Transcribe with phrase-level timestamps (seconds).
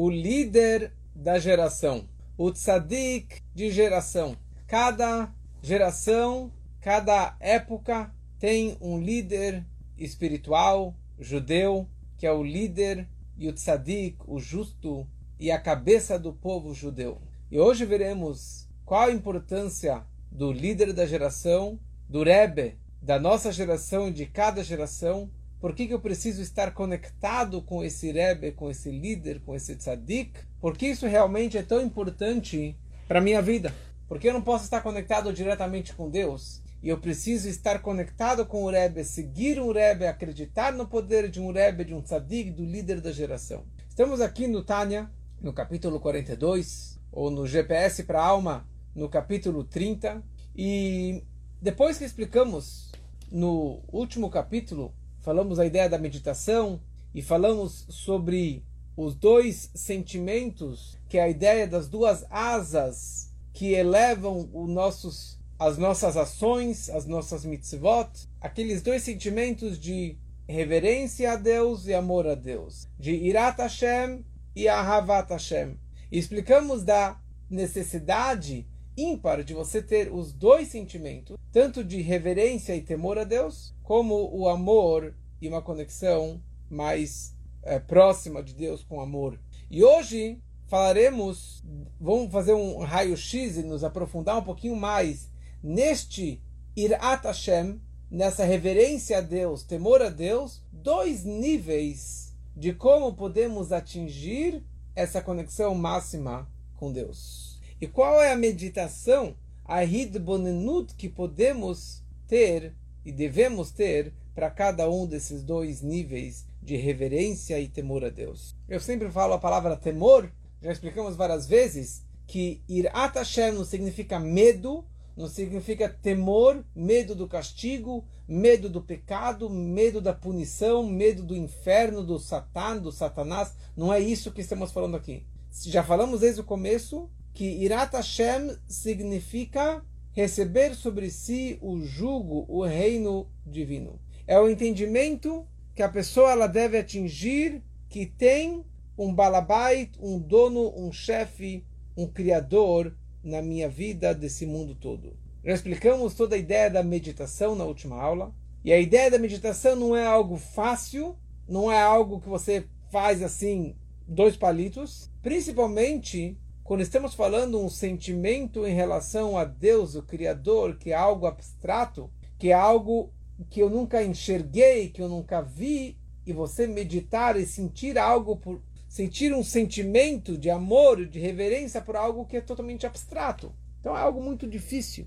[0.00, 4.36] o líder da geração, o tzadik de geração.
[4.64, 9.66] Cada geração, cada época tem um líder
[9.96, 15.04] espiritual judeu, que é o líder e o tzadik, o justo
[15.36, 17.20] e a cabeça do povo judeu.
[17.50, 21.76] E hoje veremos qual a importância do líder da geração,
[22.08, 25.28] do Rebbe, da nossa geração e de cada geração.
[25.60, 29.74] Por que, que eu preciso estar conectado com esse Rebbe, com esse líder, com esse
[29.74, 30.38] tzadik?
[30.60, 32.76] Porque isso realmente é tão importante
[33.08, 33.74] para minha vida.
[34.06, 36.62] Porque eu não posso estar conectado diretamente com Deus.
[36.80, 41.40] E eu preciso estar conectado com o Rebbe, seguir um Rebbe, acreditar no poder de
[41.40, 43.64] um Rebbe, de um tzadik, do líder da geração.
[43.88, 48.64] Estamos aqui no Tânia, no capítulo 42, ou no GPS para a alma,
[48.94, 50.22] no capítulo 30.
[50.54, 51.24] E
[51.60, 52.92] depois que explicamos
[53.28, 56.80] no último capítulo, falamos a ideia da meditação
[57.14, 58.64] e falamos sobre
[58.96, 65.76] os dois sentimentos, que é a ideia das duas asas que elevam os nossos as
[65.76, 68.08] nossas ações, as nossas mitzvot,
[68.40, 70.16] aqueles dois sentimentos de
[70.48, 75.76] reverência a Deus e amor a Deus, de irat Hashem e ahavat Hashem.
[76.12, 77.20] E explicamos da
[77.50, 83.74] necessidade ímpar de você ter os dois sentimentos, tanto de reverência e temor a Deus,
[83.88, 89.40] como o amor e uma conexão mais é, próxima de Deus com amor.
[89.70, 91.64] E hoje falaremos,
[91.98, 95.30] vamos fazer um raio-x e nos aprofundar um pouquinho mais
[95.62, 96.38] neste
[96.76, 97.80] Irat Hashem,
[98.10, 104.62] nessa reverência a Deus, temor a Deus, dois níveis de como podemos atingir
[104.94, 107.58] essa conexão máxima com Deus.
[107.80, 114.88] E qual é a meditação, a Hidbonenut, que podemos ter e devemos ter para cada
[114.88, 118.56] um desses dois níveis de reverência e temor a Deus.
[118.68, 124.18] Eu sempre falo a palavra temor, já explicamos várias vezes que Irat Hashem não significa
[124.20, 124.84] medo,
[125.16, 132.04] não significa temor, medo do castigo, medo do pecado, medo da punição, medo do inferno,
[132.04, 133.54] do Satã, do Satanás.
[133.76, 135.26] Não é isso que estamos falando aqui.
[135.64, 139.82] Já falamos desde o começo que Irat Hashem significa
[140.12, 144.00] receber sobre si o jugo, o reino divino.
[144.26, 148.64] É o entendimento que a pessoa ela deve atingir que tem
[148.96, 151.64] um balabait, um dono, um chefe,
[151.96, 155.16] um criador na minha vida desse mundo todo.
[155.44, 158.34] Já explicamos toda a ideia da meditação na última aula.
[158.64, 161.16] E a ideia da meditação não é algo fácil,
[161.48, 163.76] não é algo que você faz assim,
[164.06, 165.10] dois palitos.
[165.22, 166.36] Principalmente
[166.68, 172.10] quando estamos falando um sentimento em relação a Deus, o Criador, que é algo abstrato,
[172.38, 173.10] que é algo
[173.48, 175.96] que eu nunca enxerguei, que eu nunca vi,
[176.26, 181.96] e você meditar e sentir algo por, sentir um sentimento de amor, de reverência por
[181.96, 183.50] algo que é totalmente abstrato.
[183.80, 185.06] Então é algo muito difícil.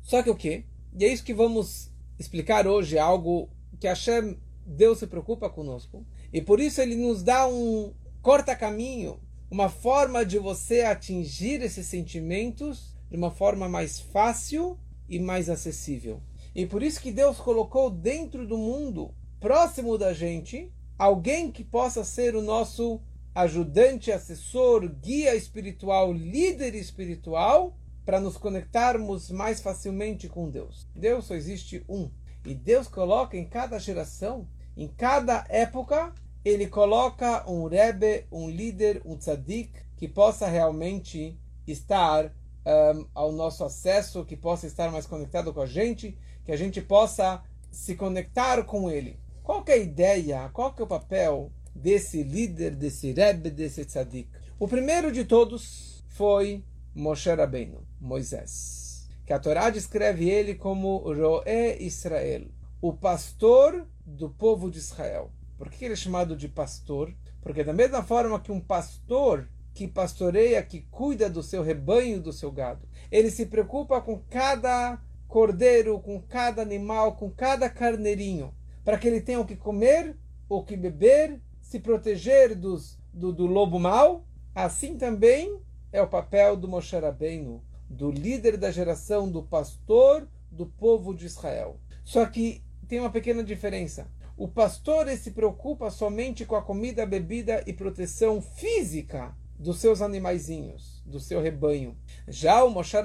[0.00, 0.64] Só que o quê?
[0.96, 1.90] E é isso que vamos
[2.20, 3.48] explicar hoje, algo
[3.80, 6.06] que Hashem, Deus se preocupa conosco.
[6.32, 9.18] E por isso ele nos dá um corta-caminho,
[9.54, 14.76] uma forma de você atingir esses sentimentos de uma forma mais fácil
[15.08, 16.20] e mais acessível.
[16.52, 22.02] E por isso que Deus colocou dentro do mundo, próximo da gente, alguém que possa
[22.02, 23.00] ser o nosso
[23.32, 30.88] ajudante, assessor, guia espiritual, líder espiritual, para nos conectarmos mais facilmente com Deus.
[30.96, 32.10] Deus só existe um.
[32.44, 36.12] E Deus coloca em cada geração, em cada época,
[36.44, 42.26] ele coloca um Rebbe, um líder, um tzadik, que possa realmente estar
[42.66, 46.82] um, ao nosso acesso, que possa estar mais conectado com a gente, que a gente
[46.82, 49.18] possa se conectar com ele.
[49.42, 54.28] Qual é a ideia, qual é o papel desse líder, desse Rebbe, desse tzadik?
[54.58, 61.76] O primeiro de todos foi Moshe Rabbeinu, Moisés, que a Torá descreve ele como Roé
[61.80, 62.46] Israel,
[62.80, 65.30] o pastor do povo de Israel.
[65.56, 67.14] Por que ele é chamado de pastor?
[67.40, 72.32] Porque da mesma forma que um pastor que pastoreia, que cuida do seu rebanho, do
[72.32, 78.54] seu gado, ele se preocupa com cada cordeiro, com cada animal, com cada carneirinho
[78.84, 80.16] para que ele tenha o que comer,
[80.48, 84.26] o que beber, se proteger dos, do, do lobo mau.
[84.54, 85.58] Assim também
[85.90, 91.24] é o papel do Moshe Rabbeinu, do líder da geração, do pastor do povo de
[91.24, 91.80] Israel.
[92.04, 94.06] Só que tem uma pequena diferença.
[94.36, 101.00] O pastor se preocupa somente com a comida, bebida e proteção física dos seus animaizinhos,
[101.06, 101.96] do seu rebanho.
[102.26, 102.96] Já o Moshe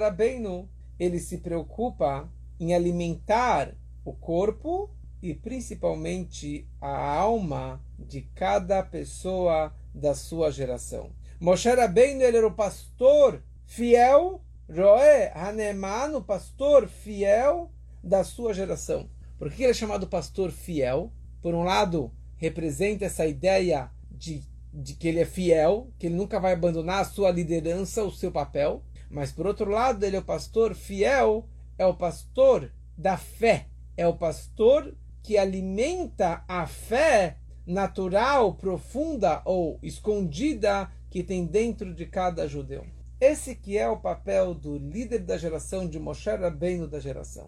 [0.98, 2.28] ele se preocupa
[2.58, 4.90] em alimentar o corpo
[5.22, 11.12] e principalmente a alma de cada pessoa da sua geração.
[11.38, 17.70] Moshe Rabbeinu ele era o pastor fiel, Roé Haneman, o pastor fiel
[18.02, 19.08] da sua geração.
[19.38, 21.12] Por que ele é chamado pastor fiel?
[21.42, 24.42] Por um lado, representa essa ideia de,
[24.72, 28.30] de que ele é fiel, que ele nunca vai abandonar a sua liderança, o seu
[28.30, 28.82] papel.
[29.10, 33.66] Mas por outro lado, ele é o pastor fiel, é o pastor da fé,
[33.96, 42.06] é o pastor que alimenta a fé natural, profunda ou escondida que tem dentro de
[42.06, 42.86] cada judeu.
[43.20, 47.44] Esse que é o papel do líder da geração, de Moshe Rabbeinu da geração.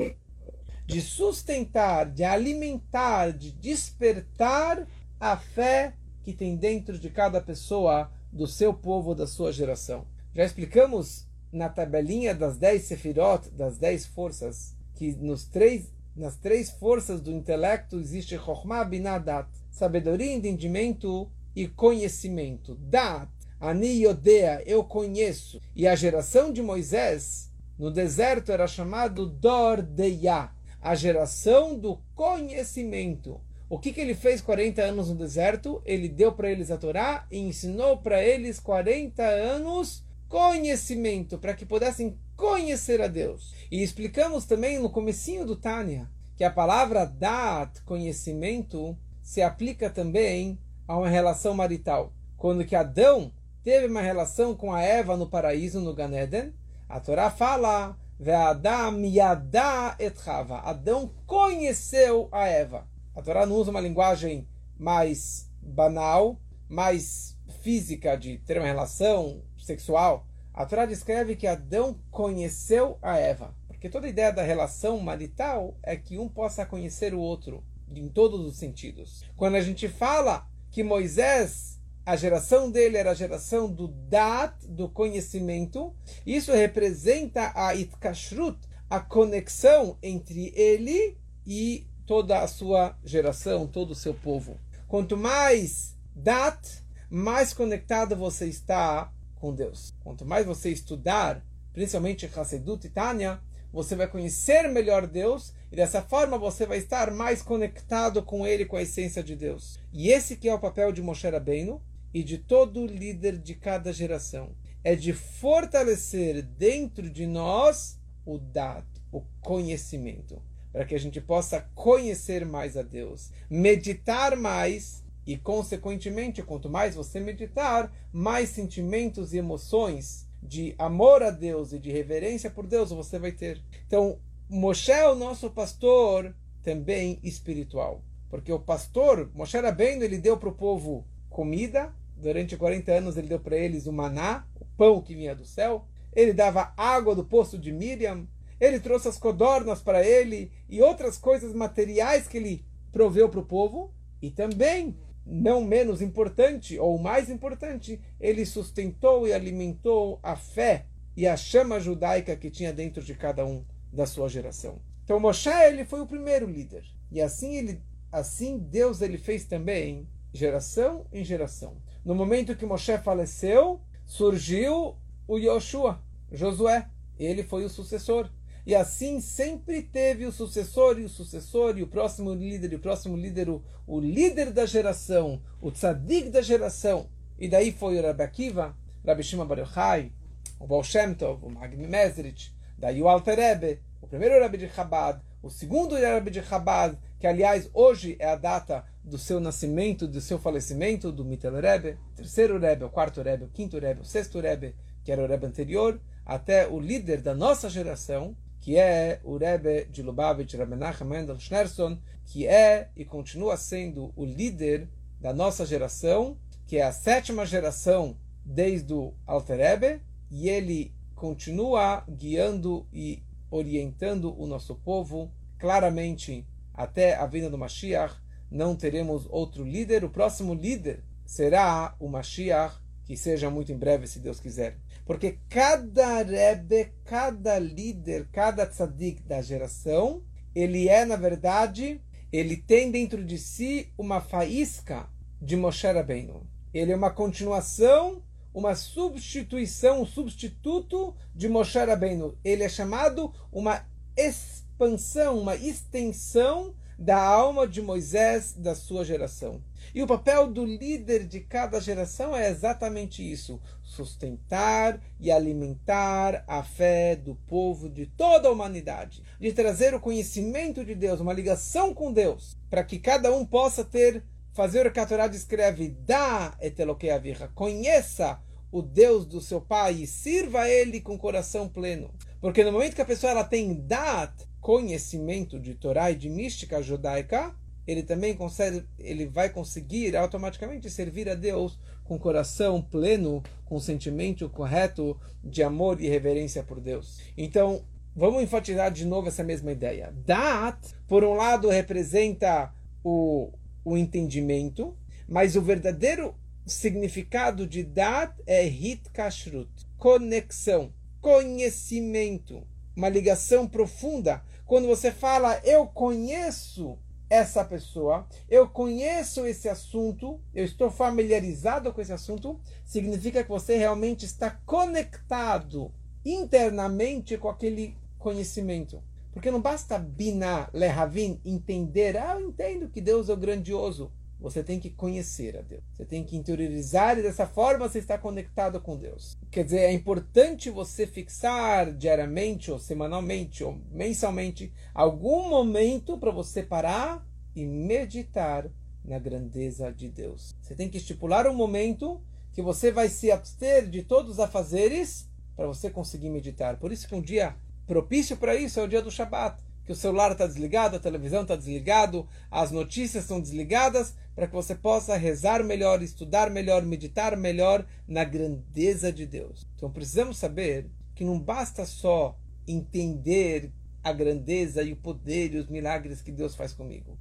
[0.86, 4.86] De sustentar, de alimentar, de despertar
[5.18, 10.06] a fé que tem dentro de cada pessoa do seu povo, da sua geração.
[10.34, 16.70] Já explicamos na tabelinha das dez sefirot, das dez forças, que nos três, nas três
[16.70, 22.74] forças do intelecto existe Chokhmah Binadat, sabedoria, entendimento e conhecimento.
[22.76, 23.28] Dat,
[23.60, 25.60] Ani Yodea, eu conheço.
[25.76, 30.50] E a geração de Moisés no deserto era chamado Dordeia,
[30.82, 33.40] a geração do conhecimento.
[33.70, 35.80] O que, que ele fez 40 anos no deserto?
[35.86, 41.64] Ele deu para eles a Torá e ensinou para eles 40 anos conhecimento, para que
[41.64, 43.54] pudessem conhecer a Deus.
[43.70, 50.58] E explicamos também no comecinho do Tânia que a palavra dat, conhecimento, se aplica também
[50.88, 52.12] a uma relação marital.
[52.36, 53.32] Quando que Adão
[53.62, 56.52] teve uma relação com a Eva no paraíso, no Ganeden,
[56.88, 60.60] a Torá fala Ve'adam yada et Chava.
[60.60, 62.86] Adão conheceu a Eva.
[63.16, 64.46] A Torá não usa uma linguagem
[64.78, 70.24] mais banal, mais física de ter uma relação sexual.
[70.54, 73.56] A Torá descreve que Adão conheceu a Eva.
[73.66, 78.08] Porque toda a ideia da relação marital é que um possa conhecer o outro em
[78.08, 79.24] todos os sentidos.
[79.36, 84.88] Quando a gente fala que Moisés, a geração dele era a geração do dat, do
[84.88, 85.94] conhecimento,
[86.26, 88.58] isso representa a itkashrut,
[88.90, 91.16] a conexão entre ele
[91.46, 94.58] e toda a sua geração, todo o seu povo.
[94.88, 99.94] Quanto mais dat, mais conectado você está com Deus.
[100.00, 103.40] Quanto mais você estudar, principalmente Hassedut e Tanya,
[103.72, 108.66] você vai conhecer melhor Deus e dessa forma você vai estar mais conectado com Ele,
[108.66, 109.78] com a essência de Deus.
[109.92, 111.80] E esse que é o papel de Moshe Rabbeinu
[112.12, 114.50] e de todo líder de cada geração.
[114.84, 120.42] É de fortalecer dentro de nós o dado, o conhecimento,
[120.72, 126.94] para que a gente possa conhecer mais a Deus, meditar mais e, consequentemente, quanto mais
[126.94, 132.90] você meditar, mais sentimentos e emoções de amor a Deus e de reverência por Deus
[132.90, 133.62] você vai ter.
[133.86, 134.18] Então,
[134.48, 138.02] Moshe é o nosso pastor também espiritual.
[138.28, 143.28] Porque o pastor, Moshe Rabbeinu, ele deu para o povo comida, durante 40 anos ele
[143.28, 147.24] deu para eles o maná, o pão que vinha do céu, ele dava água do
[147.24, 148.26] poço de Miriam,
[148.60, 153.46] ele trouxe as codornas para ele e outras coisas materiais que ele proveu para o
[153.46, 154.96] povo, e também
[155.26, 160.86] não menos importante, ou mais importante, ele sustentou e alimentou a fé
[161.16, 164.80] e a chama judaica que tinha dentro de cada um da sua geração.
[165.04, 166.84] Então Moshe ele foi o primeiro líder.
[167.10, 171.76] E assim ele assim Deus ele fez também geração em geração.
[172.04, 174.96] No momento que Moshe faleceu, surgiu
[175.26, 176.88] o Yoshua, Josué.
[177.18, 178.28] Ele foi o sucessor.
[178.66, 182.80] E assim sempre teve o sucessor e o sucessor e o próximo líder e o
[182.80, 187.08] próximo líder, o, o líder da geração, o tzadik da geração.
[187.38, 190.12] E daí foi o Rabbi Akiva, Rabbi Shimon Bar Yochai,
[190.60, 194.68] o Baal Shem Tov, o Magni Mesrich, daí o Alter Rebbe, o primeiro Rabbi de
[194.68, 200.06] Chabad, o segundo Rabbi de Chabad, que aliás hoje é a data do seu nascimento,
[200.06, 204.04] do seu falecimento, do Mittel Rebbe, terceiro Rebbe, o quarto Rebbe, o quinto Rebbe, o
[204.04, 209.20] sexto Rebbe, que era o Rebbe anterior, até o líder da nossa geração, que é
[209.24, 214.88] o Rebbe de Lubavitch, Rebbe Nachem Mendel Schneerson, que é e continua sendo o líder
[215.20, 222.04] da nossa geração, que é a sétima geração desde o Alter Rebbe, e ele continua
[222.08, 228.21] guiando e orientando o nosso povo claramente até a vinda do Mashiach.
[228.52, 234.06] Não teremos outro líder, o próximo líder será o Mashiach, que seja muito em breve,
[234.06, 234.76] se Deus quiser.
[235.06, 240.22] Porque cada Rebbe, cada líder, cada tzadik da geração,
[240.54, 241.98] ele é, na verdade,
[242.30, 245.08] ele tem dentro de si uma faísca
[245.40, 246.46] de Moshe Rabbeinu.
[246.74, 252.36] Ele é uma continuação, uma substituição, um substituto de Moshe Rabbeinu.
[252.44, 259.60] Ele é chamado uma expansão, uma extensão da alma de Moisés da sua geração.
[259.92, 266.62] E o papel do líder de cada geração é exatamente isso: sustentar e alimentar a
[266.62, 271.92] fé do povo de toda a humanidade, de trazer o conhecimento de Deus, uma ligação
[271.92, 276.56] com Deus, para que cada um possa ter, fazer o que a Torá descreve, dá
[276.60, 278.40] eteloqueavirra, conheça
[278.70, 282.10] o Deus do seu pai e sirva a ele com coração pleno.
[282.40, 286.80] Porque no momento que a pessoa ela tem dat, conhecimento de Torá e de mística
[286.80, 287.52] judaica,
[287.84, 294.48] ele também consegue, ele vai conseguir automaticamente servir a Deus com coração pleno, com sentimento
[294.48, 297.18] correto de amor e reverência por Deus.
[297.36, 300.14] Então, vamos enfatizar de novo essa mesma ideia.
[300.24, 303.50] Dat, por um lado, representa o,
[303.84, 304.96] o entendimento,
[305.28, 312.64] mas o verdadeiro significado de dat é hit kashrut, conexão, conhecimento,
[312.94, 314.42] uma ligação profunda.
[314.72, 316.98] Quando você fala eu conheço
[317.28, 323.76] essa pessoa, eu conheço esse assunto, eu estou familiarizado com esse assunto, significa que você
[323.76, 325.92] realmente está conectado
[326.24, 329.02] internamente com aquele conhecimento.
[329.30, 334.10] Porque não basta binar, lehavin, entender, ah, eu entendo que Deus é grandioso.
[334.42, 335.84] Você tem que conhecer a Deus.
[335.92, 339.38] Você tem que interiorizar e dessa forma você está conectado com Deus.
[339.50, 346.60] Quer dizer, é importante você fixar diariamente, ou semanalmente, ou mensalmente, algum momento para você
[346.60, 348.68] parar e meditar
[349.04, 350.56] na grandeza de Deus.
[350.60, 352.20] Você tem que estipular um momento
[352.52, 356.78] que você vai se abster de todos os afazeres para você conseguir meditar.
[356.78, 357.54] Por isso que um dia
[357.86, 361.42] propício para isso é o dia do Shabat que o celular está desligado, a televisão
[361.42, 367.36] está desligado, as notícias estão desligadas, para que você possa rezar melhor, estudar melhor, meditar
[367.36, 369.66] melhor na grandeza de Deus.
[369.76, 373.70] Então precisamos saber que não basta só entender
[374.02, 377.16] a grandeza e o poder e os milagres que Deus faz comigo.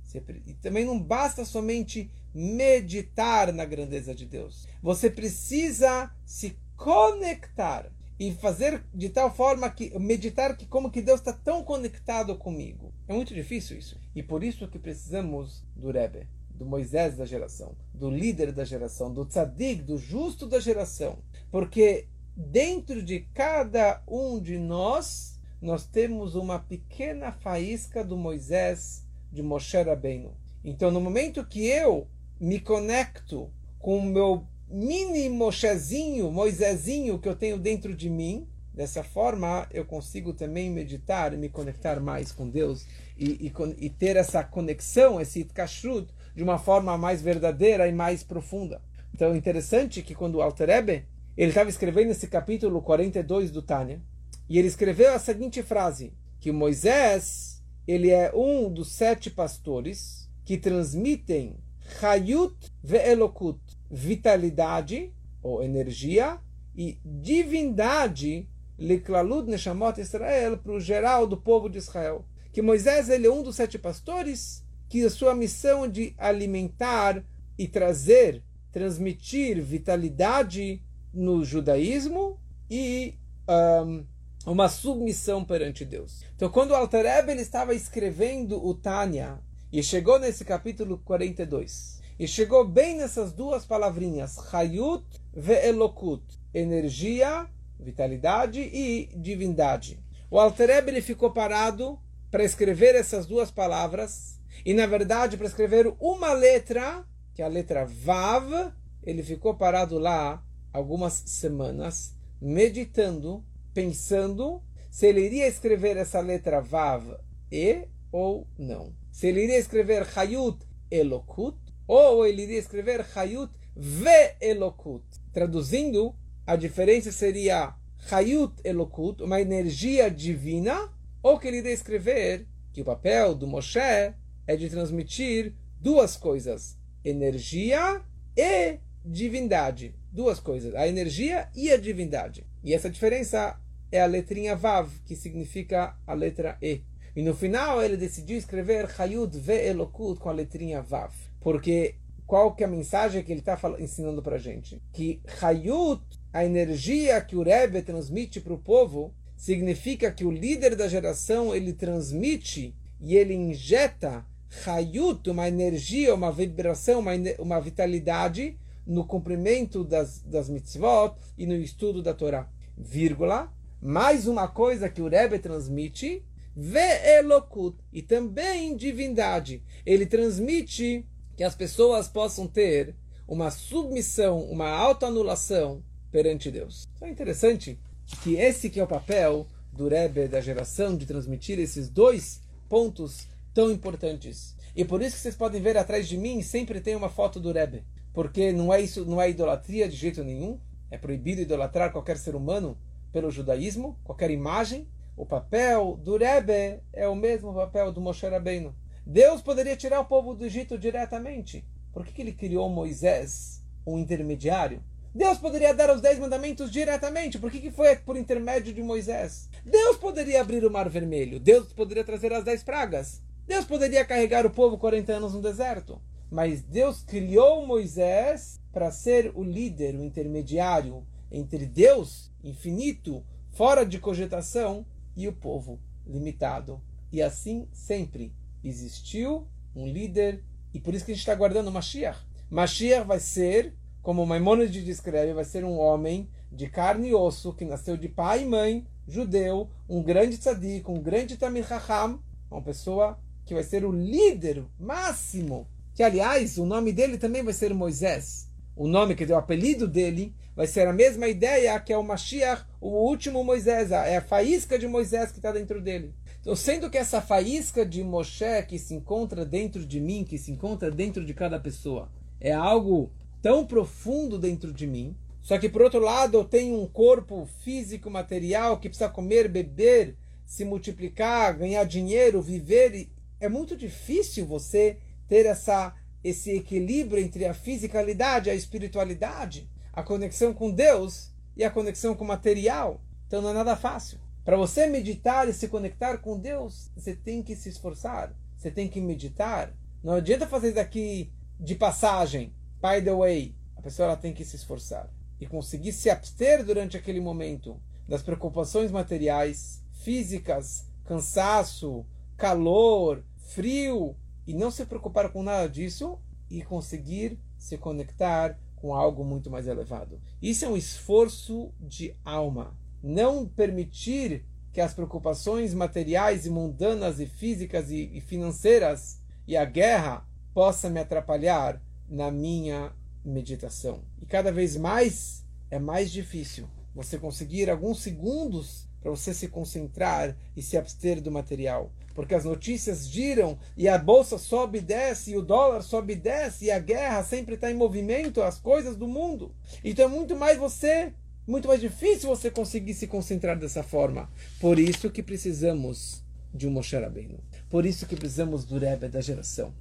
[0.48, 4.68] E também não basta somente meditar na grandeza de Deus.
[4.82, 7.92] Você precisa se conectar
[8.22, 12.94] e fazer de tal forma que meditar que como que Deus está tão conectado comigo.
[13.08, 14.00] É muito difícil isso.
[14.16, 19.12] E por isso que precisamos do Rebbe, do Moisés da geração, do líder da geração,
[19.12, 21.18] do tzadik, do justo da geração.
[21.50, 22.06] Porque
[22.38, 29.82] dentro de cada um de nós, nós temos uma pequena faísca do Moisés, de Moshe
[29.82, 30.38] Rabbeinu.
[30.64, 32.08] Então, no momento que eu
[32.40, 38.48] me conecto com o meu mini Moshezinho, Moisésinho que eu tenho dentro de mim.
[38.74, 42.86] Dessa forma, eu consigo também meditar e me conectar mais com Deus
[43.18, 48.24] e, e, e ter essa conexão, esse kashrut, de uma forma mais verdadeira e mais
[48.24, 48.82] profunda.
[49.14, 53.62] Então, é interessante que quando o Alter Ebe, ele estava escrevendo esse capítulo 42 do
[53.62, 54.02] Tânia,
[54.50, 60.58] e ele escreveu a seguinte frase, que Moisés, ele é um dos sete pastores que
[60.58, 61.58] transmitem
[62.02, 63.60] Hayut ve'elokut,
[63.92, 66.40] vitalidade ou energia
[66.76, 68.48] e divindade
[68.80, 72.26] Liklalud Neshamot Israel para o geral do povo de Israel.
[72.54, 77.24] Que Moisés ele é um dos sete pastores que a sua missão de alimentar
[77.58, 80.82] e trazer, transmitir vitalidade
[81.14, 83.16] no judaísmo e
[83.48, 84.06] um,
[84.46, 86.24] uma submissão perante Deus.
[86.36, 89.40] Então, quando Ebe, ele estava escrevendo o Tânia
[89.72, 97.48] e chegou nesse capítulo 42, e chegou bem nessas duas palavrinhas, Hayut ve'elokut, energia,
[97.80, 100.00] vitalidade e divindade.
[100.30, 102.00] O Altereb ele ficou parado
[102.30, 107.50] para escrever essas duas palavras e na verdade para escrever uma letra, que é a
[107.50, 108.72] letra Vav,
[109.04, 117.16] ele ficou parado lá algumas semanas meditando, pensando se ele iria escrever essa letra Vav
[117.52, 118.94] e ou não.
[119.12, 121.58] Se ele iria escrever Hayut Elokut
[121.88, 125.04] ou ele iria escrever Hayut ve Elokut.
[125.34, 127.76] Traduzindo, a diferença seria
[128.10, 130.90] Hayut Elokut, uma energia divina,
[131.22, 136.78] ou que ele iria escrever que o papel do Moshe é de transmitir duas coisas:
[137.04, 138.02] energia
[138.36, 139.96] e divindade.
[140.12, 142.46] Duas coisas, a energia e a divindade.
[142.64, 143.58] E essa diferença
[143.92, 146.82] é a letrinha Vav, que significa a letra E.
[147.16, 151.14] E no final ele decidiu escrever Hayud Ve Elokut com a letrinha Vav.
[151.42, 151.96] Porque
[152.26, 154.82] qual que é a mensagem que ele está ensinando para a gente?
[154.94, 160.76] Que Hayut, a energia que o Rebbe transmite para o povo, significa que o líder
[160.76, 164.26] da geração ele transmite e ele injeta
[164.66, 171.56] Hayut, uma energia, uma vibração, uma, uma vitalidade no cumprimento das, das mitzvot e no
[171.56, 172.48] estudo da Torá.
[172.78, 173.52] Vírgula.
[173.82, 176.24] Mais uma coisa que o Rebbe transmite
[176.56, 179.64] ve'elokut, e também divindade.
[179.86, 181.06] Ele transmite
[181.42, 182.94] que as pessoas possam ter
[183.28, 186.88] uma submissão, uma autoanulação perante Deus.
[186.96, 187.80] Então é interessante
[188.22, 193.28] que esse que é o papel do Rebbe da geração de transmitir esses dois pontos
[193.56, 194.56] tão importantes.
[194.76, 197.52] E por isso que vocês podem ver atrás de mim sempre tem uma foto do
[197.52, 197.84] Rebbe,
[198.14, 200.60] porque não é isso, não é idolatria de jeito nenhum.
[200.92, 202.78] É proibido idolatrar qualquer ser humano
[203.12, 204.88] pelo judaísmo, qualquer imagem.
[205.18, 208.76] O papel do Rebbe é o mesmo papel do Moshe Rabbeinu.
[209.06, 211.66] Deus poderia tirar o povo do Egito diretamente.
[211.92, 214.84] Por que, que ele criou Moisés, um intermediário?
[215.14, 217.38] Deus poderia dar os dez mandamentos diretamente.
[217.38, 219.50] Por que, que foi por intermédio de Moisés?
[219.66, 221.40] Deus poderia abrir o mar vermelho.
[221.40, 223.22] Deus poderia trazer as dez pragas.
[223.46, 226.02] Deus poderia carregar o povo 40 anos no deserto.
[226.30, 234.00] Mas Deus criou Moisés para ser o líder, o intermediário entre Deus, infinito, fora de
[234.00, 236.82] cogitação, e o povo, limitado.
[237.12, 241.72] E assim sempre existiu um líder e por isso que a gente está guardando o
[241.72, 242.20] Mashiach.
[242.50, 247.66] Mashiach vai ser, como Maimonides descreve, vai ser um homem de carne e osso, que
[247.66, 253.18] nasceu de pai e mãe, judeu, um grande tzadik, um grande Tamir Chacham, uma pessoa
[253.46, 255.68] que vai ser o líder máximo.
[255.94, 258.50] Que, aliás, o nome dele também vai ser Moisés.
[258.76, 262.04] O nome, que deu o apelido dele, vai ser a mesma ideia que é o
[262.04, 266.14] Mashiach, o último Moisés, é a faísca de Moisés que está dentro dele.
[266.42, 270.52] Então, sendo que essa faísca de Moshe que se encontra dentro de mim, que se
[270.52, 273.12] encontra dentro de cada pessoa, é algo
[273.44, 278.10] tão profundo dentro de mim, só que por outro lado eu tenho um corpo físico,
[278.10, 283.10] material, que precisa comer, beber, se multiplicar, ganhar dinheiro, viver.
[283.40, 290.54] É muito difícil você ter essa, esse equilíbrio entre a fisicalidade, a espiritualidade, a conexão
[290.54, 293.00] com Deus e a conexão com o material.
[293.28, 294.20] Então não é nada fácil.
[294.44, 298.88] Para você meditar e se conectar com Deus, você tem que se esforçar, você tem
[298.88, 299.72] que meditar.
[300.04, 303.56] Não adianta fazer isso aqui de passagem, by the way.
[303.76, 308.24] A pessoa ela tem que se esforçar e conseguir se abster durante aquele momento das
[308.24, 312.04] preocupações materiais, físicas, cansaço,
[312.36, 314.16] calor, frio,
[314.48, 319.68] e não se preocupar com nada disso e conseguir se conectar com algo muito mais
[319.68, 320.20] elevado.
[320.42, 327.26] Isso é um esforço de alma não permitir que as preocupações materiais e mundanas e
[327.26, 334.04] físicas e, e financeiras e a guerra possa me atrapalhar na minha meditação.
[334.22, 340.38] E cada vez mais é mais difícil você conseguir alguns segundos para você se concentrar
[340.56, 341.92] e se abster do material.
[342.14, 346.18] Porque as notícias giram e a bolsa sobe e desce, e o dólar sobe e
[346.18, 349.56] desce, e a guerra sempre está em movimento, as coisas do mundo.
[349.84, 351.14] Então é muito mais você
[351.48, 354.30] muito mais difícil você conseguir se concentrar dessa forma.
[354.60, 356.24] Por isso que precisamos
[356.54, 357.40] de um Moshe Rabbeinu.
[357.70, 359.74] Por isso que precisamos do Rebbe da geração.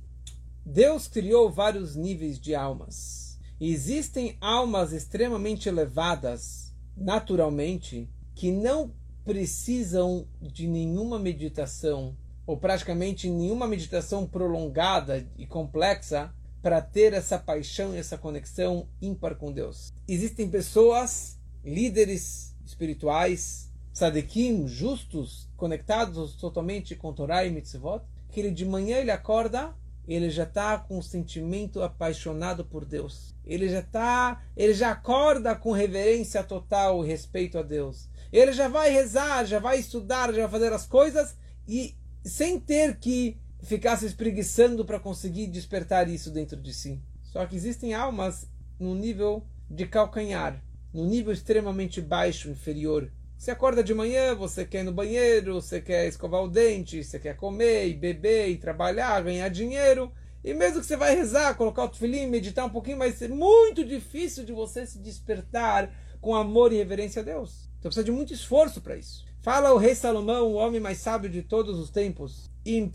[0.65, 3.39] Deus criou vários níveis de almas.
[3.61, 8.95] E existem almas extremamente elevadas, naturalmente, que não
[9.25, 17.95] precisam de nenhuma meditação, ou praticamente nenhuma meditação prolongada e complexa, para ter essa paixão
[17.95, 19.93] e essa conexão ímpar com Deus.
[20.07, 28.65] Existem pessoas líderes espirituais, tzadikim, justos, conectados totalmente com Torá e Mitzvot, que ele de
[28.65, 29.75] manhã ele acorda,
[30.07, 33.35] ele já está com um sentimento apaixonado por Deus.
[33.45, 38.09] Ele já está, ele já acorda com reverência total e respeito a Deus.
[38.33, 42.99] Ele já vai rezar, já vai estudar, já vai fazer as coisas e sem ter
[42.99, 47.01] que ficar se espreguiçando para conseguir despertar isso dentro de si.
[47.23, 53.11] Só que existem almas no nível de calcanhar, num nível extremamente baixo, inferior.
[53.37, 57.19] Você acorda de manhã, você quer ir no banheiro, você quer escovar o dente, você
[57.19, 60.13] quer comer e beber e trabalhar, ganhar dinheiro.
[60.45, 63.85] E mesmo que você vai rezar, colocar o tefilim, meditar um pouquinho, vai ser muito
[63.85, 67.71] difícil de você se despertar com amor e reverência a Deus.
[67.79, 69.25] Então precisa de muito esforço para isso.
[69.41, 72.51] Fala o rei Salomão, o homem mais sábio de todos os tempos.
[72.65, 72.93] Im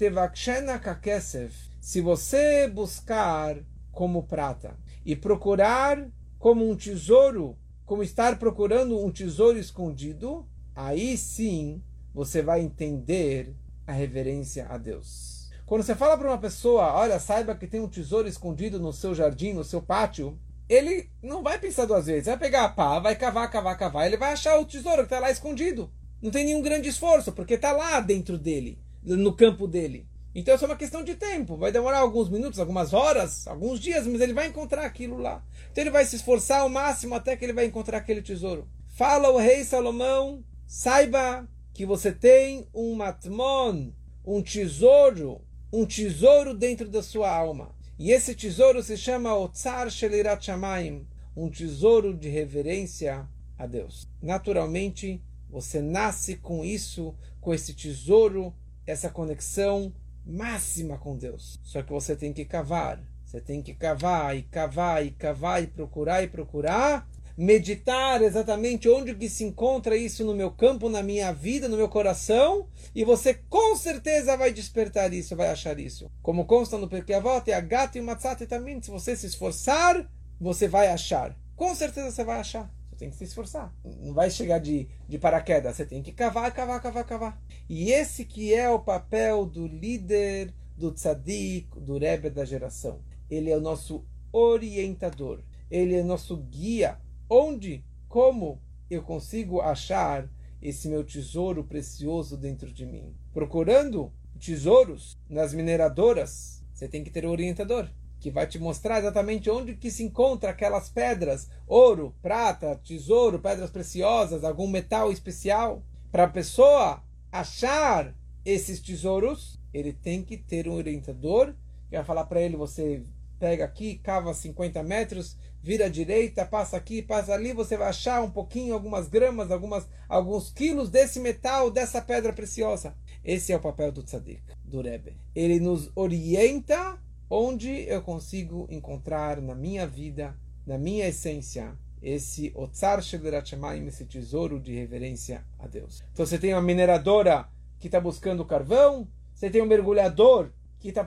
[1.81, 3.57] se você buscar
[3.91, 10.45] como prata e procurar como um tesouro como estar procurando um tesouro escondido,
[10.75, 11.81] aí sim
[12.13, 15.49] você vai entender a reverência a Deus.
[15.65, 19.13] Quando você fala para uma pessoa, olha, saiba que tem um tesouro escondido no seu
[19.13, 22.25] jardim, no seu pátio, ele não vai pensar duas vezes.
[22.25, 25.19] Vai pegar a pá, vai cavar, cavar, cavar, ele vai achar o tesouro que está
[25.19, 25.91] lá escondido.
[26.21, 30.07] Não tem nenhum grande esforço, porque está lá dentro dele, no campo dele.
[30.35, 31.55] Então é só uma questão de tempo.
[31.55, 35.41] Vai demorar alguns minutos, algumas horas, alguns dias, mas ele vai encontrar aquilo lá.
[35.71, 38.67] Então ele vai se esforçar ao máximo até que ele vai encontrar aquele tesouro.
[38.89, 43.91] Fala o rei Salomão, saiba que você tem um matmon,
[44.25, 47.73] um tesouro, um tesouro dentro da sua alma.
[47.97, 53.25] E esse tesouro se chama Otsar Shelirat Shamayim, um tesouro de reverência
[53.57, 54.05] a Deus.
[54.21, 58.53] Naturalmente, você nasce com isso, com esse tesouro,
[58.85, 59.93] essa conexão
[60.25, 61.59] máxima com Deus.
[61.63, 63.01] Só que você tem que cavar.
[63.25, 67.07] Você tem que cavar e cavar e cavar e procurar e procurar
[67.37, 71.89] meditar exatamente onde que se encontra isso no meu campo, na minha vida, no meu
[71.89, 76.09] coração, e você com certeza vai despertar isso, vai achar isso.
[76.21, 80.09] Como consta no Perkei Avot, a gata e o matzat também, se você se esforçar,
[80.39, 81.37] você vai achar.
[81.55, 82.73] Com certeza você vai achar.
[82.95, 83.75] Você tem que se esforçar.
[83.83, 85.75] Não vai chegar de, de paraquedas.
[85.75, 87.41] Você tem que cavar, cavar, cavar, cavar.
[87.67, 93.01] E esse que é o papel do líder, do tzadik, do rebbe da geração.
[93.29, 95.43] Ele é o nosso orientador.
[95.69, 96.97] Ele é nosso guia
[97.29, 100.29] onde, como eu consigo achar
[100.61, 103.13] esse meu tesouro precioso dentro de mim?
[103.33, 109.49] Procurando tesouros nas mineradoras, você tem que ter um orientador que vai te mostrar exatamente
[109.49, 115.83] onde que se encontra aquelas pedras, ouro, prata, tesouro, pedras preciosas, algum metal especial.
[116.11, 121.53] Para a pessoa achar esses tesouros, ele tem que ter um orientador
[121.89, 123.03] que vai falar para ele: você
[123.39, 128.21] pega aqui, cava 50 metros, vira à direita, passa aqui, passa ali, você vai achar
[128.21, 132.95] um pouquinho, algumas gramas, algumas, alguns quilos desse metal, dessa pedra preciosa.
[133.23, 135.17] Esse é o papel do tzadik, do Rebbe.
[135.35, 136.99] Ele nos orienta
[137.29, 140.35] onde eu consigo encontrar na minha vida,
[140.65, 146.03] na minha essência, esse Otsar Shederachamaim, esse tesouro de reverência a Deus.
[146.13, 147.47] Então você tem uma mineradora
[147.79, 151.05] que está buscando carvão, você tem um mergulhador que está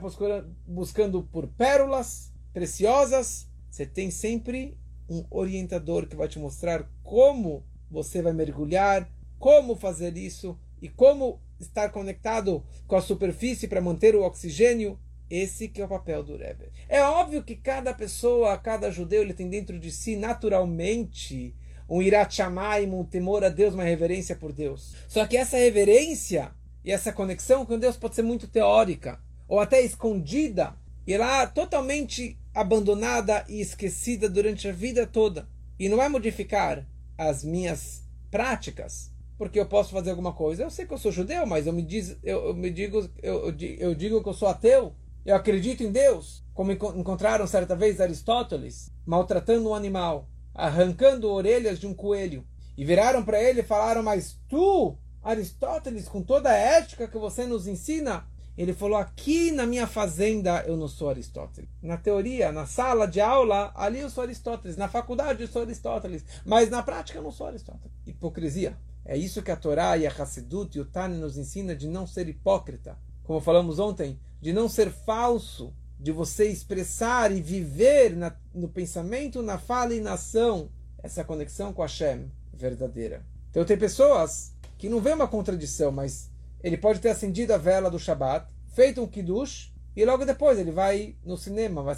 [0.67, 4.77] buscando por pérolas preciosas, você tem sempre
[5.09, 11.41] um orientador que vai te mostrar como você vai mergulhar, como fazer isso e como
[11.59, 14.99] estar conectado com a superfície para manter o oxigênio.
[15.29, 16.71] Esse que é o papel do Rebbe.
[16.87, 21.55] É óbvio que cada pessoa, cada judeu, ele tem dentro de si naturalmente
[21.87, 24.95] um irat shamayim, um temor a Deus, uma reverência por Deus.
[25.07, 26.51] Só que essa reverência
[26.83, 32.37] e essa conexão com Deus pode ser muito teórica ou até escondida e lá totalmente
[32.53, 35.47] abandonada e esquecida durante a vida toda.
[35.79, 36.85] E não é modificar
[37.17, 40.63] as minhas práticas, porque eu posso fazer alguma coisa.
[40.63, 43.55] Eu sei que eu sou judeu, mas eu me, diz, eu, eu me digo, eu,
[43.79, 44.93] eu digo que eu sou ateu.
[45.25, 51.87] Eu acredito em Deus, como encontraram certa vez Aristóteles maltratando um animal, arrancando orelhas de
[51.87, 52.45] um coelho.
[52.77, 57.45] E viraram para ele e falaram: Mas tu, Aristóteles, com toda a ética que você
[57.45, 58.25] nos ensina,
[58.59, 61.69] ele falou: aqui na minha fazenda eu não sou Aristóteles.
[61.81, 64.75] Na teoria, na sala de aula, ali eu sou Aristóteles.
[64.75, 66.25] Na faculdade eu sou Aristóteles.
[66.45, 67.91] Mas na prática eu não sou Aristóteles.
[68.05, 68.77] Hipocrisia.
[69.05, 72.05] É isso que a Torá e a Hassidut e o Tani nos ensina de não
[72.05, 72.97] ser hipócrita.
[73.29, 79.43] Como falamos ontem, de não ser falso, de você expressar e viver na, no pensamento,
[79.43, 80.71] na fala e na ação
[81.03, 83.23] essa conexão com a Hashem verdadeira.
[83.51, 86.31] Então tem pessoas que não vê uma contradição, mas
[86.63, 90.71] ele pode ter acendido a vela do Shabat, feito um kiddush, e logo depois ele
[90.71, 91.95] vai no cinema, vai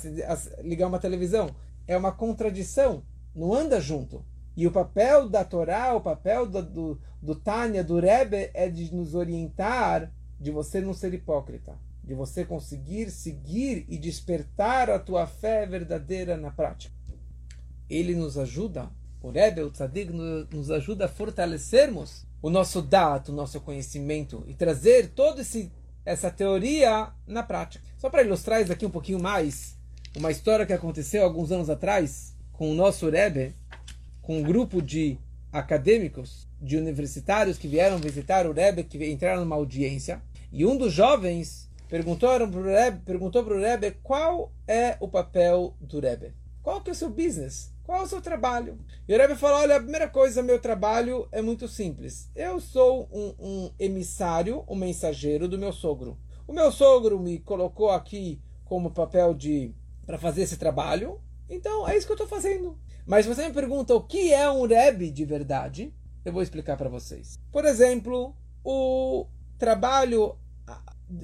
[0.62, 1.56] ligar uma televisão.
[1.88, 4.26] É uma contradição, não anda junto.
[4.54, 8.94] E o papel da Torá, o papel do, do, do Tânia, do Rebbe, é de
[8.94, 15.28] nos orientar de você não ser hipócrita, de você conseguir seguir e despertar a tua
[15.28, 16.94] fé verdadeira na prática.
[17.88, 18.90] Ele nos ajuda,
[19.22, 24.56] o Rebbe, o Tzadig, nos ajuda a fortalecermos o nosso dato, o nosso conhecimento e
[24.56, 25.44] trazer toda
[26.04, 27.84] essa teoria na prática.
[28.00, 29.78] Só para ilustrar isso aqui um pouquinho mais,
[30.16, 33.56] uma história que aconteceu alguns anos atrás com o nosso Rebbe,
[34.24, 35.20] com um grupo de
[35.54, 40.22] acadêmicos, de universitários que vieram visitar o Rebbe, que entraram numa audiência,
[40.52, 46.34] e um dos jovens perguntou para o Rebbe, qual é o papel do Rebbe.
[46.62, 47.74] Qual que é o seu business?
[47.84, 48.78] Qual é o seu trabalho?
[49.08, 52.30] E o Rebbe falou: olha, a primeira coisa, meu trabalho é muito simples.
[52.36, 56.18] Eu sou um, um emissário, um mensageiro do meu sogro.
[56.48, 59.74] O meu sogro me colocou aqui como papel de
[60.06, 61.20] para fazer esse trabalho.
[61.50, 62.78] Então é isso que eu estou fazendo.
[63.06, 65.94] Mas você me pergunta o que é um Rebbe de verdade?
[66.24, 67.40] Eu vou explicar para vocês.
[67.52, 69.26] Por exemplo, o
[69.62, 70.36] trabalho,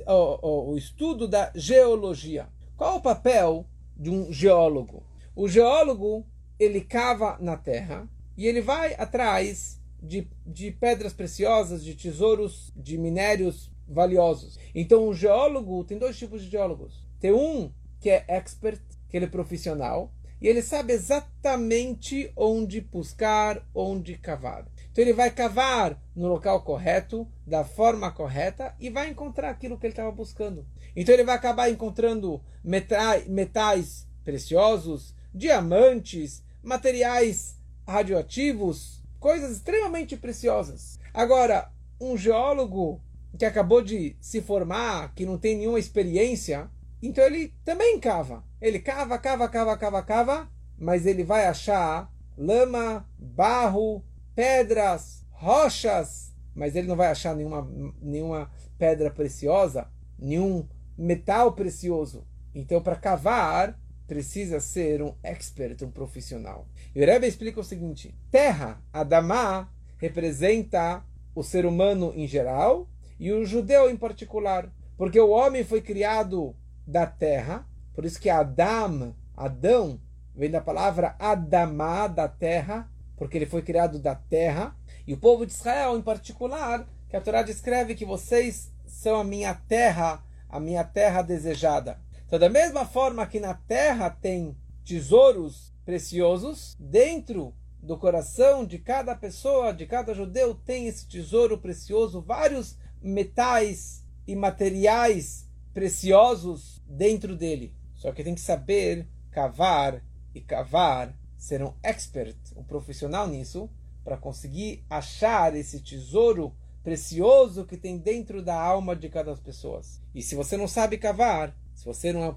[0.06, 2.48] o, o estudo da geologia.
[2.78, 5.04] Qual o papel de um geólogo?
[5.36, 6.24] O geólogo
[6.60, 12.96] ele cava na terra e ele vai atrás de, de pedras preciosas, de tesouros, de
[12.96, 14.60] minérios valiosos.
[14.76, 17.04] Então, o geólogo tem dois tipos de geólogos.
[17.20, 23.68] Tem um que é expert, que ele é profissional, e ele sabe exatamente onde buscar,
[23.74, 24.68] onde cavar.
[24.98, 29.86] Então ele vai cavar no local correto, da forma correta e vai encontrar aquilo que
[29.86, 30.66] ele estava buscando.
[30.96, 41.00] Então ele vai acabar encontrando metais, preciosos, diamantes, materiais radioativos, coisas extremamente preciosas.
[41.14, 43.00] Agora, um geólogo
[43.38, 46.72] que acabou de se formar, que não tem nenhuma experiência,
[47.04, 48.44] então ele também cava.
[48.60, 54.04] Ele cava, cava, cava, cava, cava, mas ele vai achar lama, barro,
[54.38, 57.68] pedras, rochas, mas ele não vai achar nenhuma,
[58.00, 62.24] nenhuma pedra preciosa, nenhum metal precioso.
[62.54, 66.68] Então, para cavar, precisa ser um expert, um profissional.
[66.94, 72.88] E o Rebbe explica o seguinte: terra, Adamá, representa o ser humano em geral
[73.20, 78.30] e o judeu em particular, porque o homem foi criado da terra, por isso que
[78.30, 80.00] Adam, Adão,
[80.36, 84.74] vem da palavra Adamá, da terra, porque ele foi criado da terra,
[85.06, 89.24] e o povo de Israel em particular, que a Torá descreve que vocês são a
[89.24, 92.00] minha terra, a minha terra desejada.
[92.26, 99.16] Então, da mesma forma que na terra tem tesouros preciosos, dentro do coração de cada
[99.16, 107.74] pessoa, de cada judeu, tem esse tesouro precioso, vários metais e materiais preciosos dentro dele.
[107.96, 110.04] Só que tem que saber cavar
[110.36, 113.70] e cavar, ser um expert, um profissional nisso,
[114.04, 119.82] para conseguir achar esse tesouro precioso que tem dentro da alma de cada pessoa.
[120.16, 122.36] E se você não sabe cavar, se você não é um,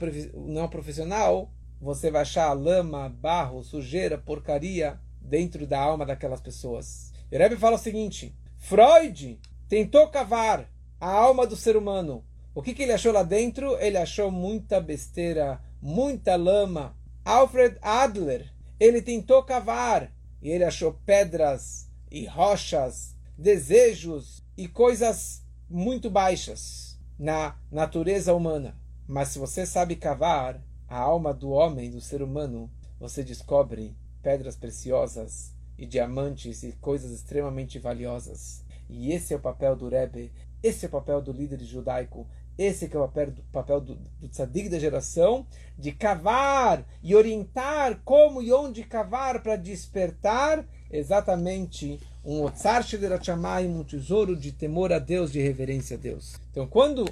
[0.51, 6.41] não é um profissional, você vai achar lama, barro, sujeira, porcaria dentro da alma daquelas
[6.41, 7.13] pessoas.
[7.31, 10.69] E o fala o seguinte: Freud tentou cavar
[11.01, 12.25] a alma do ser humano.
[12.55, 13.79] O que, que ele achou lá dentro?
[13.79, 16.97] Ele achou muita besteira, muita lama.
[17.25, 26.09] Alfred Adler, ele tentou cavar e ele achou pedras e rochas, desejos e coisas muito
[26.09, 28.75] baixas na natureza humana.
[29.07, 34.57] Mas se você sabe cavar a alma do homem, do ser humano, você descobre pedras
[34.57, 38.65] preciosas e diamantes e coisas extremamente valiosas.
[38.89, 42.27] E esse é o papel do Rebbe, esse é o papel do líder judaico,
[42.61, 45.47] esse é o papel do, papel do, do tzadik da geração,
[45.79, 53.83] de cavar e orientar como e onde cavar para despertar exatamente um otzar shederachamai, um
[53.83, 56.35] tesouro de temor a Deus, de reverência a Deus.
[56.51, 57.07] Então, quando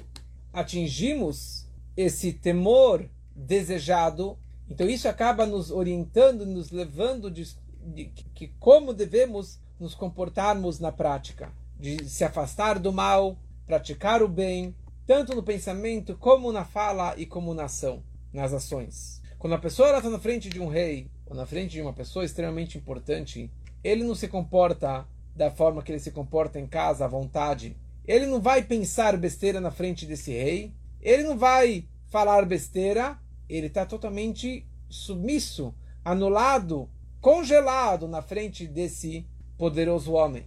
[0.53, 1.65] atingimos
[1.97, 4.37] esse temor desejado,
[4.69, 7.47] então isso acaba nos orientando, nos levando de,
[7.87, 13.35] de que como devemos nos comportarmos na prática de se afastar do mal,
[13.65, 14.75] praticar o bem,
[15.09, 19.23] tanto no pensamento como na fala e como na ação, nas ações.
[19.39, 22.23] Quando a pessoa está na frente de um rei ou na frente de uma pessoa
[22.23, 23.51] extremamente importante,
[23.83, 27.75] ele não se comporta da forma que ele se comporta em casa, à vontade.
[28.05, 33.19] Ele não vai pensar besteira na frente desse rei, ele não vai falar besteira,
[33.49, 35.73] ele está totalmente submisso,
[36.05, 36.87] anulado,
[37.19, 40.45] congelado na frente desse poderoso homem.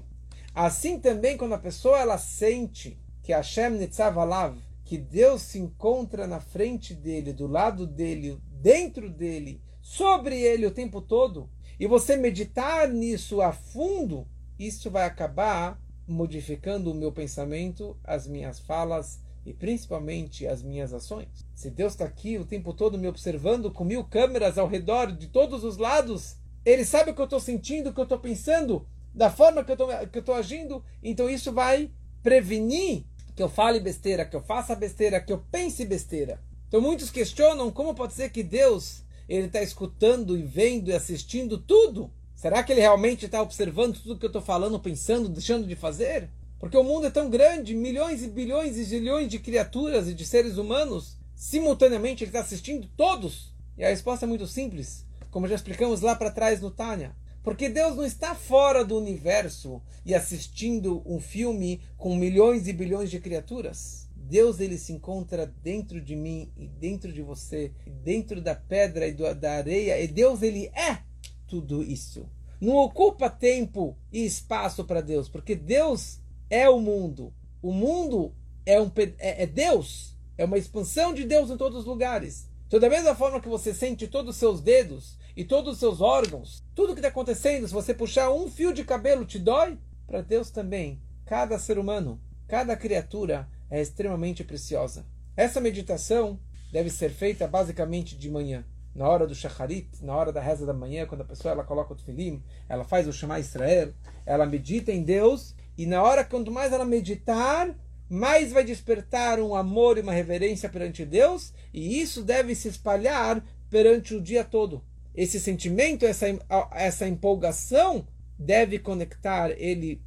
[0.54, 6.40] Assim também quando a pessoa ela sente que Hashem Nitzavalav, que Deus se encontra na
[6.40, 12.88] frente dele, do lado dele, dentro dele, sobre ele o tempo todo, e você meditar
[12.88, 14.26] nisso a fundo,
[14.58, 21.28] isso vai acabar modificando o meu pensamento, as minhas falas e principalmente as minhas ações.
[21.54, 25.28] Se Deus está aqui o tempo todo me observando com mil câmeras ao redor de
[25.28, 28.86] todos os lados, Ele sabe o que eu estou sentindo, o que eu estou pensando,
[29.14, 31.90] da forma que eu estou agindo, então isso vai
[32.22, 33.04] prevenir
[33.34, 36.40] que eu fale besteira, que eu faça besteira, que eu pense besteira.
[36.68, 41.58] Então muitos questionam como pode ser que Deus ele está escutando e vendo e assistindo
[41.58, 42.10] tudo.
[42.34, 46.28] Será que ele realmente está observando tudo que eu estou falando, pensando, deixando de fazer?
[46.58, 50.26] Porque o mundo é tão grande, milhões e bilhões e zilhões de criaturas e de
[50.26, 53.54] seres humanos, simultaneamente ele está assistindo todos.
[53.76, 57.16] E a resposta é muito simples, como já explicamos lá para trás no Tânia.
[57.42, 63.10] Porque Deus não está fora do universo e assistindo um filme com milhões e bilhões
[63.10, 64.08] de criaturas.
[64.14, 67.72] Deus ele se encontra dentro de mim e dentro de você,
[68.04, 70.00] dentro da pedra e da areia.
[70.00, 70.98] E Deus ele é
[71.46, 72.30] tudo isso.
[72.60, 77.34] Não ocupa tempo e espaço para Deus, porque Deus é o mundo.
[77.60, 78.32] O mundo
[78.64, 80.16] é, um, é, é Deus.
[80.38, 82.48] É uma expansão de Deus em todos os lugares.
[82.66, 86.00] Então, da mesma forma que você sente todos os seus dedos e todos os seus
[86.00, 90.20] órgãos, tudo que está acontecendo, se você puxar um fio de cabelo te dói, para
[90.20, 95.06] Deus também, cada ser humano, cada criatura é extremamente preciosa.
[95.36, 96.38] Essa meditação
[96.70, 98.64] deve ser feita basicamente de manhã.
[98.94, 101.92] na hora do shacharit, na hora da reza da manhã, quando a pessoa ela coloca
[101.92, 103.92] o tefilim, ela faz o Shema Israel,
[104.26, 107.74] ela medita em Deus, e na hora, quanto mais ela meditar,
[108.08, 113.42] mais vai despertar um amor e uma reverência perante Deus, e isso deve se espalhar
[113.70, 114.84] perante o dia todo.
[115.14, 116.26] Esse sentimento, essa,
[116.72, 118.06] essa empolgação,
[118.38, 120.02] deve conectar ele,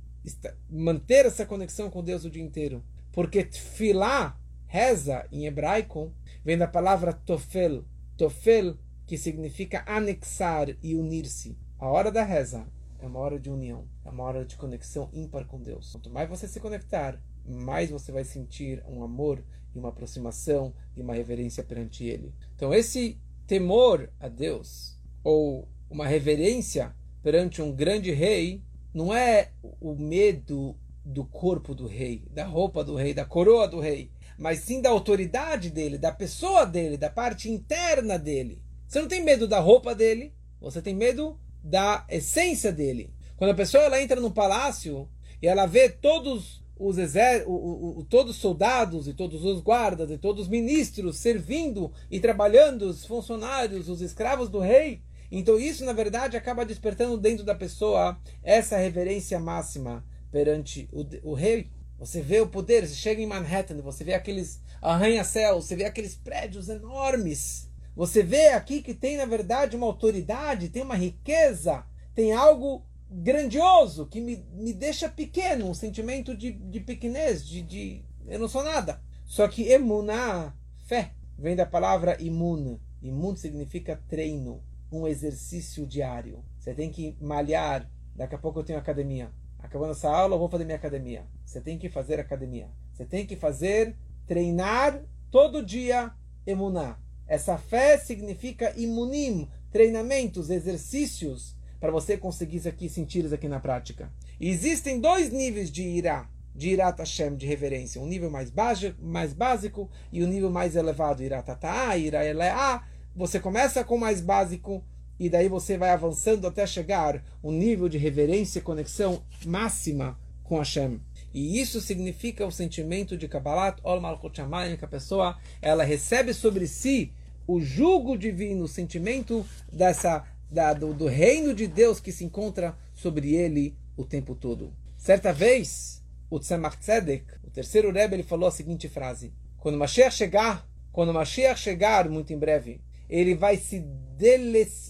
[0.69, 2.83] manter essa conexão com Deus o dia inteiro.
[3.11, 6.13] Porque tefilá, reza em hebraico,
[6.43, 7.85] vem da palavra tofel.
[8.17, 11.57] Tofel, que significa anexar e unir-se.
[11.77, 12.67] A hora da reza
[12.99, 15.91] é uma hora de união, é uma hora de conexão ímpar com Deus.
[15.91, 21.01] Quanto mais você se conectar, mais você vai sentir um amor e uma aproximação e
[21.01, 22.33] uma reverência perante Ele.
[22.55, 24.94] Então, esse temor a Deus,
[25.25, 28.61] ou uma reverência perante um grande rei,
[28.93, 29.49] não é
[29.81, 34.59] o medo do corpo do rei, da roupa do rei, da coroa do rei, mas
[34.59, 38.61] sim da autoridade dele, da pessoa dele, da parte interna dele.
[38.87, 43.11] Você não tem medo da roupa dele, você tem medo da essência dele.
[43.35, 45.09] Quando a pessoa ela entra no palácio
[45.41, 50.11] e ela vê todos os exer o, o, todos os soldados e todos os guardas
[50.11, 55.01] e todos os ministros servindo e trabalhando, os funcionários, os escravos do rei.
[55.37, 61.33] Então isso, na verdade, acaba despertando dentro da pessoa essa reverência máxima perante o, o
[61.33, 61.69] rei.
[61.99, 66.15] Você vê o poder, você chega em Manhattan, você vê aqueles arranha-céus, você vê aqueles
[66.15, 67.69] prédios enormes.
[67.97, 74.07] Você vê aqui que tem, na verdade, uma autoridade, tem uma riqueza, tem algo grandioso
[74.07, 78.63] que me, me deixa pequeno, um sentimento de, de pequenez, de, de eu não sou
[78.63, 79.01] nada.
[79.25, 82.79] Só que emuná, fé, vem da palavra imun.
[83.01, 84.63] Imun significa treino,
[85.01, 86.43] um exercício diário.
[86.57, 87.89] Você tem que malhar.
[88.15, 89.31] Daqui a pouco eu tenho academia.
[89.59, 91.25] Acabando essa aula, eu vou fazer minha academia.
[91.43, 92.69] Você tem que fazer academia.
[92.93, 96.11] Você tem que fazer, treinar todo dia
[96.45, 96.97] emuná.
[97.27, 103.59] Essa fé significa imunim, treinamentos, exercícios para você conseguir isso aqui, sentir isso aqui na
[103.59, 104.11] prática.
[104.39, 108.01] E existem dois níveis de irá, de irat Hashem, de reverência.
[108.01, 112.87] Um nível mais, básico, mais básico e um nível mais elevado, irat atá, irá eleá.
[113.15, 114.83] Você começa com o mais básico
[115.17, 120.57] e daí você vai avançando até chegar um nível de reverência e conexão máxima com
[120.57, 120.99] Hashem.
[121.33, 124.41] E isso significa o sentimento de Kabbalat Ol Malchut
[124.77, 127.13] que a pessoa ela recebe sobre si
[127.47, 132.77] o jugo divino, o sentimento dessa da, do, do, reino de Deus que se encontra
[132.93, 134.73] sobre ele o tempo todo.
[134.97, 140.13] Certa vez, o Tzemach Tzedek, o terceiro Rebbe, ele falou a seguinte frase: Quando Mashiach
[140.13, 143.79] chegar, quando Mashiach chegar muito em breve, ele vai se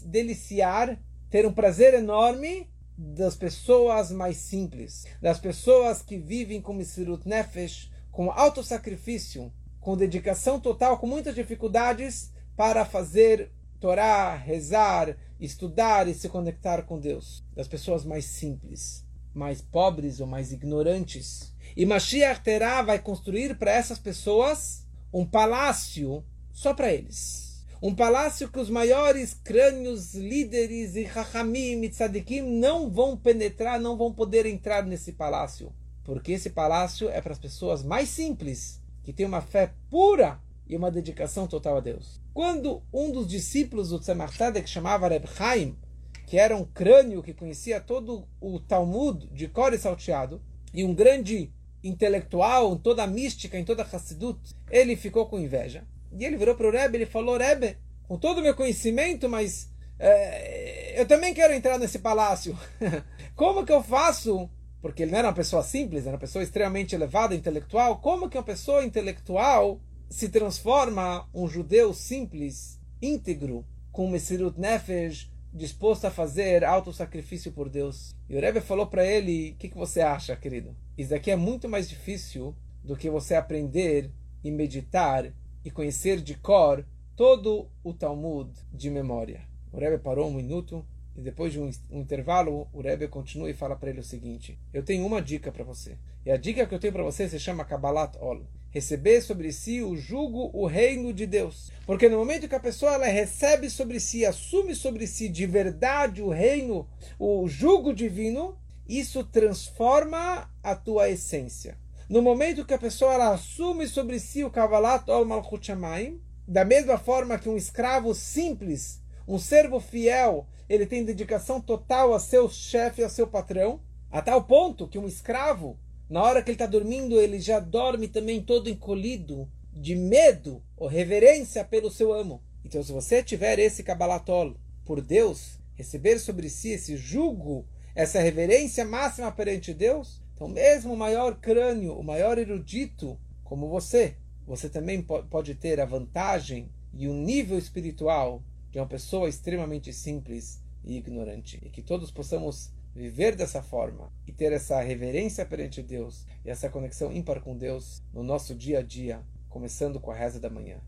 [0.06, 1.00] deliciar,
[1.30, 7.92] ter um prazer enorme das pessoas mais simples, das pessoas que vivem com Misirut Nefesh,
[8.12, 16.14] com alto sacrifício, com dedicação total, com muitas dificuldades, para fazer Torá, rezar, estudar e
[16.14, 17.44] se conectar com Deus.
[17.54, 21.54] Das pessoas mais simples, mais pobres ou mais ignorantes.
[21.76, 27.45] E Mashiach terá, vai construir para essas pessoas um palácio só para eles.
[27.86, 33.96] Um palácio que os maiores crânios, líderes e Rahamim e Tzadikim não vão penetrar, não
[33.96, 35.72] vão poder entrar nesse palácio.
[36.04, 40.76] Porque esse palácio é para as pessoas mais simples, que têm uma fé pura e
[40.76, 42.20] uma dedicação total a Deus.
[42.34, 45.78] Quando um dos discípulos do Tzemach que chamava Reb Chaim,
[46.26, 50.42] que era um crânio que conhecia todo o Talmud de cor e salteado,
[50.74, 54.40] e um grande intelectual em toda a mística, em toda a Hassidut,
[54.72, 55.86] ele ficou com inveja.
[56.16, 59.70] E ele virou para o Rebbe e falou, Rebbe, com todo o meu conhecimento, mas
[60.00, 62.58] é, eu também quero entrar nesse palácio.
[63.36, 64.50] Como que eu faço?
[64.82, 68.00] Porque ele não era uma pessoa simples, era uma pessoa extremamente elevada, intelectual.
[68.00, 76.06] Como que uma pessoa intelectual se transforma um judeu simples, íntegro, com Messirut Nefesh, disposto
[76.06, 78.14] a fazer auto sacrifício por Deus.
[78.30, 80.76] E o Rebbe falou para ele: O que, que você acha, querido?
[80.98, 84.12] Isso daqui é muito mais difícil do que você aprender
[84.44, 85.34] e meditar
[85.66, 89.42] e conhecer de cor todo o Talmud de memória.
[89.74, 93.54] O Rebbe parou um minuto e depois de um, um intervalo, o Rebbe continua e
[93.54, 95.98] fala para ele o seguinte: Eu tenho uma dica para você.
[96.26, 99.82] E a dica que eu tenho para você se chama Kabbalat Ol receber sobre si
[99.82, 101.72] o jugo, o reino de Deus.
[101.86, 106.22] Porque no momento que a pessoa ela recebe sobre si, assume sobre si de verdade
[106.22, 106.86] o reino,
[107.18, 111.78] o jugo divino, isso transforma a tua essência.
[112.08, 116.64] No momento que a pessoa ela assume sobre si o Kavalat Ol Malchut Shamayim, da
[116.64, 122.48] mesma forma que um escravo simples, um servo fiel, ele tem dedicação total a seu
[122.48, 123.82] chefe, a seu patrão,
[124.12, 128.08] a tal ponto que um escravo na hora que ele está dormindo, ele já dorme
[128.08, 132.44] também todo encolhido, de medo ou reverência pelo seu amo.
[132.64, 138.86] Então, se você tiver esse Kabbalatol por Deus, receber sobre si esse jugo, essa reverência
[138.86, 145.02] máxima perante Deus, então mesmo o maior crânio, o maior erudito como você, você também
[145.02, 151.60] pode ter a vantagem e o nível espiritual de uma pessoa extremamente simples e ignorante.
[151.64, 156.70] E que todos possamos viver dessa forma e ter essa reverência perante Deus e essa
[156.70, 160.80] conexão ímpar com Deus no nosso dia a dia, começando com a reza da manhã.